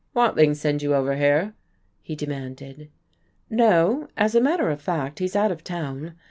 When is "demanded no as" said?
2.15-4.33